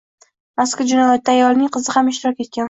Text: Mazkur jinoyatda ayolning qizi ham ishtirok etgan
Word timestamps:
Mazkur 0.61 0.87
jinoyatda 0.93 1.35
ayolning 1.35 1.71
qizi 1.77 1.95
ham 1.99 2.11
ishtirok 2.15 2.43
etgan 2.47 2.59